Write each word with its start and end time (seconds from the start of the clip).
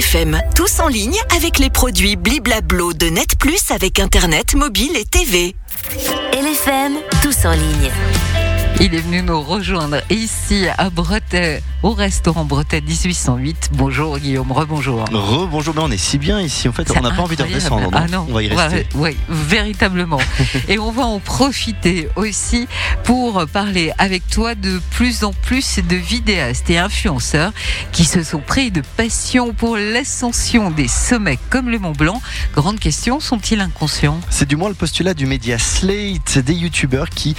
LFM, 0.00 0.40
tous 0.56 0.80
en 0.80 0.88
ligne 0.88 1.18
avec 1.36 1.58
les 1.58 1.68
produits 1.68 2.16
Bliblablo 2.16 2.94
de 2.94 3.08
Net 3.08 3.36
Plus 3.38 3.70
avec 3.70 3.98
Internet, 4.00 4.54
mobile 4.54 4.96
et 4.96 5.04
TV. 5.04 5.54
LFM, 6.32 6.94
tous 7.22 7.44
en 7.44 7.52
ligne. 7.52 7.90
Il 8.80 8.94
est 8.94 9.00
venu 9.02 9.20
nous 9.20 9.42
rejoindre 9.42 9.98
ici 10.08 10.64
à 10.78 10.88
Bretet, 10.88 11.62
au 11.82 11.92
restaurant 11.92 12.44
Bretet 12.44 12.80
1808. 12.80 13.70
Bonjour 13.72 14.18
Guillaume, 14.18 14.52
rebonjour. 14.52 15.04
Rebonjour, 15.10 15.74
mais 15.74 15.82
on 15.82 15.90
est 15.90 15.96
si 15.96 16.18
bien 16.18 16.40
ici. 16.40 16.68
En 16.68 16.72
fait, 16.72 16.90
on 16.96 17.00
n'a 17.00 17.10
pas 17.10 17.22
envie 17.22 17.36
de 17.36 17.42
redescendre. 17.42 17.90
Ah 17.92 18.06
non, 18.08 18.26
on 18.28 18.34
va 18.34 18.42
y 18.42 18.48
rester. 18.48 18.86
Oui, 18.94 19.16
véritablement. 19.28 20.20
Et 20.68 20.78
on 20.78 20.90
va 20.90 21.04
en 21.04 21.20
profiter 21.20 22.08
aussi 22.16 22.68
pour 23.04 23.46
parler 23.46 23.92
avec 23.98 24.28
toi 24.28 24.54
de 24.54 24.80
plus 24.90 25.24
en 25.24 25.32
plus 25.32 25.78
de 25.78 25.96
vidéastes 25.96 26.68
et 26.70 26.78
influenceurs 26.78 27.52
qui 27.92 28.04
se 28.04 28.22
sont 28.22 28.40
pris 28.40 28.70
de 28.70 28.82
passion 28.96 29.54
pour 29.54 29.76
l'ascension 29.76 30.70
des 30.70 30.88
sommets 30.88 31.38
comme 31.48 31.70
le 31.70 31.78
Mont 31.78 31.92
Blanc. 31.92 32.20
Grande 32.54 32.78
question, 32.78 33.20
sont-ils 33.20 33.60
inconscients? 33.60 34.20
C'est 34.28 34.48
du 34.48 34.56
moins 34.56 34.68
le 34.68 34.74
postulat 34.74 35.14
du 35.14 35.26
média 35.26 35.58
Slate, 35.58 36.38
des 36.38 36.54
youtubeurs 36.54 37.08
qui 37.08 37.34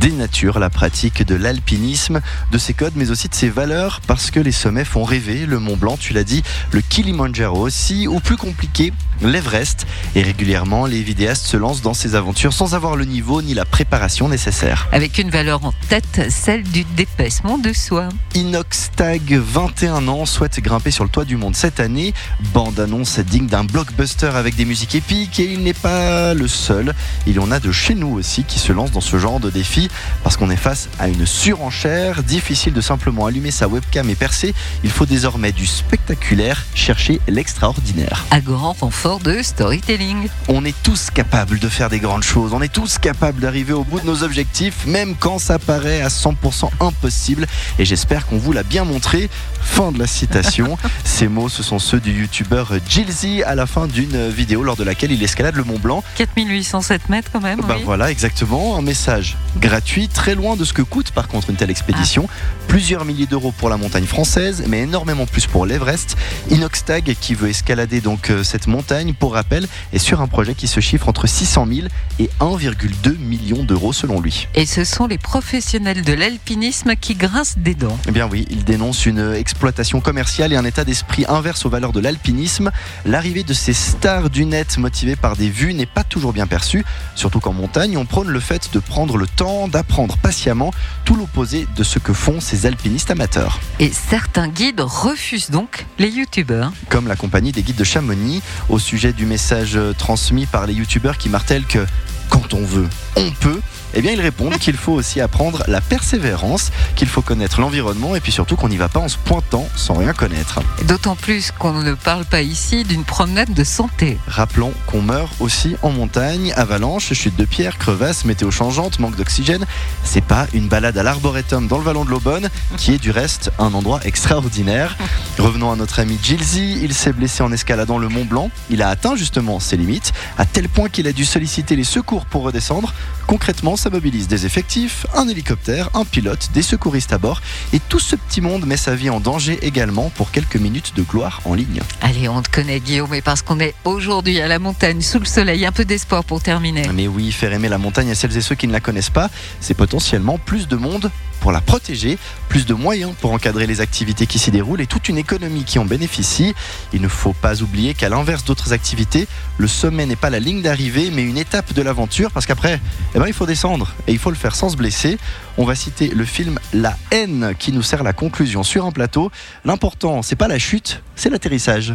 dénaturent 0.00 0.58
la 0.58 0.70
pratique 0.70 1.24
de 1.24 1.34
l'alpinisme, 1.34 2.20
de 2.52 2.58
ses 2.58 2.74
codes, 2.74 2.92
mais 2.96 3.10
aussi 3.10 3.28
de 3.28 3.34
ses 3.34 3.48
valeurs, 3.48 3.85
parce 4.06 4.30
que 4.30 4.40
les 4.40 4.52
sommets 4.52 4.84
font 4.84 5.04
rêver. 5.04 5.46
Le 5.46 5.58
Mont 5.58 5.76
Blanc, 5.76 5.96
tu 5.98 6.12
l'as 6.12 6.24
dit, 6.24 6.42
le 6.72 6.80
Kilimanjaro 6.80 7.60
aussi, 7.60 8.06
ou 8.06 8.20
plus 8.20 8.36
compliqué, 8.36 8.92
l'Everest. 9.22 9.86
Et 10.14 10.22
régulièrement, 10.22 10.86
les 10.86 11.02
vidéastes 11.02 11.46
se 11.46 11.56
lancent 11.56 11.82
dans 11.82 11.94
ces 11.94 12.14
aventures 12.14 12.52
sans 12.52 12.74
avoir 12.74 12.96
le 12.96 13.04
niveau 13.04 13.42
ni 13.42 13.54
la 13.54 13.64
préparation 13.64 14.28
nécessaire. 14.28 14.88
Avec 14.92 15.18
une 15.18 15.30
valeur 15.30 15.64
en 15.64 15.72
tête, 15.88 16.30
celle 16.30 16.62
du 16.62 16.84
dépassement 16.96 17.58
de 17.58 17.72
soi. 17.72 18.08
Inox 18.34 18.90
Tag, 18.96 19.32
21 19.32 20.08
ans, 20.08 20.26
souhaite 20.26 20.60
grimper 20.60 20.90
sur 20.90 21.04
le 21.04 21.10
toit 21.10 21.24
du 21.24 21.36
monde 21.36 21.56
cette 21.56 21.80
année. 21.80 22.14
Bande 22.52 22.78
annonce 22.80 23.18
digne 23.20 23.46
d'un 23.46 23.64
blockbuster 23.64 24.30
avec 24.34 24.56
des 24.56 24.64
musiques 24.64 24.94
épiques 24.94 25.40
et 25.40 25.52
il 25.52 25.62
n'est 25.62 25.74
pas 25.74 26.34
le 26.34 26.48
seul. 26.48 26.94
Il 27.26 27.34
y 27.34 27.38
en 27.38 27.50
a 27.50 27.60
de 27.60 27.72
chez 27.72 27.94
nous 27.94 28.12
aussi 28.12 28.44
qui 28.44 28.58
se 28.58 28.72
lancent 28.72 28.92
dans 28.92 29.00
ce 29.00 29.18
genre 29.18 29.40
de 29.40 29.50
défi 29.50 29.88
parce 30.22 30.36
qu'on 30.36 30.50
est 30.50 30.56
face 30.56 30.88
à 30.98 31.08
une 31.08 31.26
surenchère. 31.26 32.22
Difficile 32.22 32.72
de 32.72 32.80
simplement 32.80 33.26
allumer 33.26 33.50
sa 33.50 33.66
webcam 33.76 34.08
et 34.10 34.14
percer. 34.14 34.54
Il 34.84 34.90
faut 34.90 35.06
désormais 35.06 35.52
du 35.52 35.66
spectaculaire, 35.66 36.64
chercher 36.74 37.20
l'extraordinaire. 37.28 38.24
À 38.30 38.40
grand 38.40 38.72
renfort 38.72 39.20
de 39.20 39.42
storytelling. 39.42 40.28
On 40.48 40.64
est 40.64 40.74
tous 40.82 41.10
capables 41.10 41.58
de 41.58 41.68
faire 41.68 41.90
des 41.90 42.00
grandes 42.00 42.22
choses. 42.22 42.52
On 42.52 42.62
est 42.62 42.72
tous 42.72 42.98
capables 42.98 43.40
d'arriver 43.40 43.72
au 43.72 43.84
bout 43.84 44.00
de 44.00 44.06
nos 44.06 44.22
objectifs, 44.22 44.86
même 44.86 45.14
quand 45.18 45.38
ça 45.38 45.58
paraît 45.58 46.00
à 46.00 46.08
100% 46.08 46.70
impossible. 46.80 47.46
Et 47.78 47.84
j'espère 47.84 48.26
qu'on 48.26 48.38
vous 48.38 48.52
l'a 48.52 48.62
bien 48.62 48.84
montré. 48.84 49.28
Fin 49.60 49.92
de 49.92 49.98
la 49.98 50.06
citation. 50.06 50.78
Ces 51.04 51.28
mots, 51.28 51.48
ce 51.48 51.62
sont 51.62 51.78
ceux 51.78 52.00
du 52.00 52.12
youtubeur 52.12 52.72
Jilzy 52.88 53.42
à 53.42 53.54
la 53.54 53.66
fin 53.66 53.86
d'une 53.86 54.28
vidéo 54.28 54.62
lors 54.62 54.76
de 54.76 54.84
laquelle 54.84 55.12
il 55.12 55.22
escalade 55.22 55.56
le 55.56 55.64
Mont 55.64 55.78
Blanc. 55.78 56.02
4807 56.16 57.08
mètres 57.08 57.30
quand 57.32 57.40
même. 57.40 57.60
Oui. 57.68 57.82
voilà, 57.84 58.10
exactement. 58.10 58.76
Un 58.76 58.82
message 58.82 59.36
gratuit, 59.60 60.08
très 60.08 60.34
loin 60.34 60.56
de 60.56 60.64
ce 60.64 60.72
que 60.72 60.82
coûte 60.82 61.10
par 61.10 61.28
contre 61.28 61.50
une 61.50 61.56
telle 61.56 61.70
expédition. 61.70 62.28
Plusieurs 62.68 63.04
milliers 63.04 63.26
d'euros 63.26 63.52
pour 63.52 63.65
la 63.68 63.76
montagne 63.76 64.06
française, 64.06 64.64
mais 64.68 64.82
énormément 64.82 65.26
plus 65.26 65.46
pour 65.46 65.66
l'Everest. 65.66 66.16
Inoxtag 66.50 67.16
qui 67.20 67.34
veut 67.34 67.48
escalader 67.48 68.00
donc 68.00 68.30
euh, 68.30 68.42
cette 68.42 68.66
montagne, 68.66 69.14
pour 69.14 69.34
rappel, 69.34 69.66
est 69.92 69.98
sur 69.98 70.20
un 70.20 70.28
projet 70.28 70.54
qui 70.54 70.68
se 70.68 70.80
chiffre 70.80 71.08
entre 71.08 71.26
600 71.26 71.66
000 71.66 71.88
et 72.18 72.30
1,2 72.40 73.18
million 73.18 73.64
d'euros 73.64 73.92
selon 73.92 74.20
lui. 74.20 74.48
Et 74.54 74.66
ce 74.66 74.84
sont 74.84 75.06
les 75.06 75.18
professionnels 75.18 76.02
de 76.02 76.12
l'alpinisme 76.12 76.94
qui 76.96 77.14
grincent 77.14 77.56
des 77.58 77.74
dents. 77.74 77.98
Eh 78.08 78.12
bien 78.12 78.28
oui, 78.30 78.46
il 78.50 78.64
dénonce 78.64 79.06
une 79.06 79.34
exploitation 79.34 80.00
commerciale 80.00 80.52
et 80.52 80.56
un 80.56 80.64
état 80.64 80.84
d'esprit 80.84 81.24
inverse 81.28 81.64
aux 81.64 81.70
valeurs 81.70 81.92
de 81.92 82.00
l'alpinisme. 82.00 82.70
L'arrivée 83.04 83.42
de 83.42 83.54
ces 83.54 83.72
stars 83.72 84.30
du 84.30 84.44
net 84.44 84.78
motivées 84.78 85.16
par 85.16 85.36
des 85.36 85.50
vues 85.50 85.74
n'est 85.74 85.86
pas 85.86 86.04
toujours 86.04 86.32
bien 86.32 86.46
perçue, 86.46 86.84
surtout 87.14 87.40
qu'en 87.40 87.52
montagne, 87.52 87.96
on 87.96 88.06
prône 88.06 88.28
le 88.28 88.40
fait 88.40 88.72
de 88.72 88.78
prendre 88.78 89.16
le 89.16 89.26
temps, 89.26 89.68
d'apprendre 89.68 90.16
patiemment, 90.16 90.72
tout 91.04 91.16
l'opposé 91.16 91.66
de 91.76 91.82
ce 91.82 91.98
que 91.98 92.12
font 92.12 92.40
ces 92.40 92.66
alpinistes 92.66 93.10
amateurs. 93.10 93.55
Et 93.78 93.90
certains 93.92 94.48
guides 94.48 94.80
refusent 94.80 95.50
donc 95.50 95.86
les 95.98 96.08
youtubeurs. 96.08 96.72
Comme 96.88 97.08
la 97.08 97.16
compagnie 97.16 97.52
des 97.52 97.62
guides 97.62 97.76
de 97.76 97.84
Chamonix, 97.84 98.42
au 98.68 98.78
sujet 98.78 99.12
du 99.12 99.26
message 99.26 99.76
euh, 99.76 99.92
transmis 99.92 100.46
par 100.46 100.66
les 100.66 100.74
youtubeurs 100.74 101.18
qui 101.18 101.28
martèlent 101.28 101.66
que 101.66 101.84
quand 102.30 102.54
on 102.54 102.64
veut, 102.64 102.88
on 103.16 103.30
peut. 103.30 103.60
Eh 103.94 104.02
bien, 104.02 104.12
ils 104.12 104.20
répondent 104.20 104.58
qu'il 104.58 104.76
faut 104.76 104.92
aussi 104.92 105.20
apprendre 105.20 105.62
la 105.66 105.80
persévérance, 105.80 106.70
qu'il 106.94 107.08
faut 107.08 107.22
connaître 107.22 107.60
l'environnement 107.60 108.16
et 108.16 108.20
puis 108.20 108.32
surtout 108.32 108.56
qu'on 108.56 108.68
n'y 108.68 108.76
va 108.76 108.88
pas 108.88 109.00
en 109.00 109.08
se 109.08 109.16
pointant 109.16 109.68
sans 109.74 109.94
rien 109.94 110.12
connaître. 110.12 110.60
D'autant 110.84 111.16
plus 111.16 111.50
qu'on 111.50 111.82
ne 111.82 111.94
parle 111.94 112.24
pas 112.24 112.42
ici 112.42 112.84
d'une 112.84 113.04
promenade 113.04 113.52
de 113.52 113.64
santé. 113.64 114.18
Rappelons 114.26 114.72
qu'on 114.86 115.02
meurt 115.02 115.32
aussi 115.40 115.76
en 115.82 115.90
montagne, 115.90 116.52
avalanche, 116.56 117.12
chute 117.12 117.36
de 117.36 117.44
pierre, 117.44 117.78
crevasse, 117.78 118.24
météo 118.24 118.50
changeante, 118.50 118.98
manque 118.98 119.16
d'oxygène. 119.16 119.64
C'est 120.04 120.24
pas 120.24 120.46
une 120.52 120.68
balade 120.68 120.98
à 120.98 121.02
l'arboretum 121.02 121.68
dans 121.68 121.78
le 121.78 121.84
vallon 121.84 122.04
de 122.04 122.10
l'Aubonne, 122.10 122.48
qui 122.76 122.94
est 122.94 122.98
du 122.98 123.10
reste 123.10 123.50
un 123.58 123.72
endroit 123.74 124.00
extraordinaire. 124.04 124.96
Revenons 125.38 125.70
à 125.70 125.76
notre 125.76 126.00
ami 126.00 126.18
Gilsey, 126.22 126.78
il 126.82 126.94
s'est 126.94 127.12
blessé 127.12 127.42
en 127.42 127.52
escaladant 127.52 127.98
le 127.98 128.08
Mont 128.08 128.24
Blanc. 128.24 128.50
Il 128.70 128.82
a 128.82 128.88
atteint 128.88 129.16
justement 129.16 129.60
ses 129.60 129.76
limites, 129.76 130.12
à 130.38 130.44
tel 130.44 130.68
point 130.68 130.88
qu'il 130.88 131.06
a 131.06 131.12
dû 131.12 131.24
solliciter 131.24 131.76
les 131.76 131.84
secours 131.84 132.26
pour 132.26 132.42
redescendre. 132.42 132.92
Concrètement, 133.26 133.75
ça 133.76 133.90
mobilise 133.90 134.28
des 134.28 134.46
effectifs, 134.46 135.06
un 135.14 135.28
hélicoptère, 135.28 135.90
un 135.94 136.04
pilote, 136.04 136.50
des 136.54 136.62
secouristes 136.62 137.12
à 137.12 137.18
bord, 137.18 137.40
et 137.72 137.80
tout 137.80 137.98
ce 137.98 138.16
petit 138.16 138.40
monde 138.40 138.66
met 138.66 138.76
sa 138.76 138.94
vie 138.94 139.10
en 139.10 139.20
danger 139.20 139.58
également 139.62 140.10
pour 140.10 140.30
quelques 140.30 140.56
minutes 140.56 140.92
de 140.96 141.02
gloire 141.02 141.40
en 141.44 141.54
ligne. 141.54 141.80
Allez, 142.00 142.28
on 142.28 142.42
te 142.42 142.50
connaît 142.50 142.80
Guillaume, 142.80 143.14
et 143.14 143.22
parce 143.22 143.42
qu'on 143.42 143.60
est 143.60 143.74
aujourd'hui 143.84 144.40
à 144.40 144.48
la 144.48 144.58
montagne, 144.58 145.00
sous 145.00 145.18
le 145.18 145.24
soleil, 145.24 145.66
un 145.66 145.72
peu 145.72 145.84
d'espoir 145.84 146.24
pour 146.24 146.42
terminer. 146.42 146.88
Mais 146.94 147.08
oui, 147.08 147.32
faire 147.32 147.52
aimer 147.52 147.68
la 147.68 147.78
montagne 147.78 148.10
à 148.10 148.14
celles 148.14 148.36
et 148.36 148.40
ceux 148.40 148.54
qui 148.54 148.66
ne 148.66 148.72
la 148.72 148.80
connaissent 148.80 149.10
pas, 149.10 149.30
c'est 149.60 149.74
potentiellement 149.74 150.38
plus 150.38 150.68
de 150.68 150.76
monde 150.76 151.10
pour 151.46 151.52
la 151.52 151.60
protéger, 151.60 152.18
plus 152.48 152.66
de 152.66 152.74
moyens 152.74 153.14
pour 153.20 153.30
encadrer 153.30 153.68
les 153.68 153.80
activités 153.80 154.26
qui 154.26 154.40
s'y 154.40 154.50
déroulent 154.50 154.80
et 154.80 154.88
toute 154.88 155.08
une 155.08 155.16
économie 155.16 155.62
qui 155.62 155.78
en 155.78 155.84
bénéficie. 155.84 156.56
Il 156.92 157.00
ne 157.00 157.06
faut 157.06 157.34
pas 157.34 157.62
oublier 157.62 157.94
qu'à 157.94 158.08
l'inverse 158.08 158.44
d'autres 158.44 158.72
activités, 158.72 159.28
le 159.56 159.68
sommet 159.68 160.06
n'est 160.06 160.16
pas 160.16 160.28
la 160.28 160.40
ligne 160.40 160.60
d'arrivée 160.60 161.12
mais 161.12 161.22
une 161.22 161.38
étape 161.38 161.72
de 161.72 161.82
l'aventure 161.82 162.32
parce 162.32 162.46
qu'après, 162.46 162.80
eh 163.14 163.20
ben, 163.20 163.28
il 163.28 163.32
faut 163.32 163.46
descendre 163.46 163.94
et 164.08 164.12
il 164.12 164.18
faut 164.18 164.30
le 164.30 164.36
faire 164.36 164.56
sans 164.56 164.70
se 164.70 164.76
blesser. 164.76 165.18
On 165.56 165.64
va 165.64 165.76
citer 165.76 166.08
le 166.08 166.24
film 166.24 166.58
La 166.72 166.96
haine 167.12 167.54
qui 167.56 167.70
nous 167.70 167.82
sert 167.82 168.02
la 168.02 168.12
conclusion 168.12 168.64
sur 168.64 168.84
un 168.84 168.90
plateau. 168.90 169.30
L'important, 169.64 170.22
c'est 170.22 170.34
pas 170.34 170.48
la 170.48 170.58
chute, 170.58 171.00
c'est 171.14 171.30
l'atterrissage. 171.30 171.94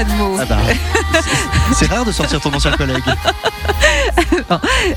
Pas 0.00 0.04
de 0.10 0.16
mots. 0.16 0.36
Ah 0.40 0.44
bah, 0.46 0.58
c'est 1.74 1.86
rare 1.86 2.04
de 2.06 2.12
sortir 2.12 2.40
ton 2.40 2.52
ancien 2.54 2.72
collègue. 2.72 3.02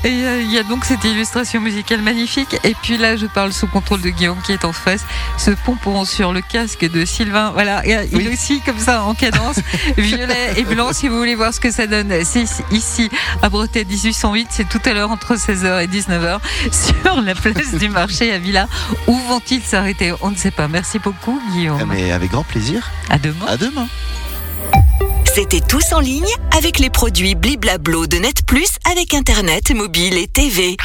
Et 0.04 0.08
euh, 0.24 0.40
il 0.42 0.50
y 0.52 0.58
a 0.58 0.62
donc 0.62 0.84
cette 0.84 1.04
illustration 1.04 1.60
musicale 1.60 2.00
magnifique. 2.00 2.56
Et 2.64 2.74
puis 2.82 2.96
là, 2.96 3.16
je 3.16 3.26
parle 3.26 3.52
sous 3.52 3.66
contrôle 3.66 4.00
de 4.00 4.08
Guillaume 4.10 4.38
qui 4.44 4.52
est 4.52 4.64
en 4.64 4.72
face. 4.72 5.02
Ce 5.36 5.50
pompon 5.50 6.04
sur 6.04 6.32
le 6.32 6.40
casque 6.40 6.88
de 6.90 7.04
Sylvain. 7.04 7.50
Voilà, 7.52 7.82
il 7.84 8.08
Oui. 8.16 8.26
est 8.26 8.32
aussi 8.32 8.60
comme 8.62 8.78
ça 8.78 9.02
en 9.02 9.14
cadence, 9.14 9.56
violet 9.98 10.54
et 10.56 10.62
blanc. 10.64 10.92
Si 10.92 11.08
vous 11.08 11.18
voulez 11.18 11.34
voir 11.34 11.52
ce 11.52 11.60
que 11.60 11.70
ça 11.70 11.86
donne, 11.86 12.12
c'est 12.24 12.44
ici 12.70 13.10
à 13.42 13.48
Bretet 13.50 13.84
1808. 13.84 14.48
C'est 14.50 14.68
tout 14.68 14.80
à 14.86 14.92
l'heure 14.94 15.10
entre 15.10 15.34
16h 15.36 15.82
et 15.84 15.86
19h 15.86 16.38
sur 16.72 17.20
la 17.20 17.34
place 17.34 17.74
du 17.74 17.88
marché 17.90 18.32
à 18.32 18.38
Villa. 18.38 18.68
Où 19.06 19.16
vont-ils 19.28 19.62
s'arrêter? 19.62 20.14
On 20.22 20.30
ne 20.30 20.36
sait 20.36 20.50
pas. 20.50 20.66
Merci 20.66 20.98
beaucoup, 20.98 21.40
Guillaume. 21.52 21.78
Ah, 21.82 21.84
Mais 21.86 22.10
avec 22.10 22.30
grand 22.30 22.44
plaisir. 22.44 22.90
À 23.10 23.18
demain. 23.18 23.46
À 23.46 23.56
demain. 23.58 23.86
C'était 25.34 25.60
tous 25.60 25.92
en 25.92 25.98
ligne 25.98 26.32
avec 26.56 26.78
les 26.78 26.90
produits 26.90 27.34
Bliblablo 27.34 28.06
de 28.06 28.18
Net 28.18 28.46
Plus 28.46 28.68
avec 28.88 29.14
Internet, 29.14 29.74
mobile 29.74 30.16
et 30.16 30.28
TV. 30.28 30.76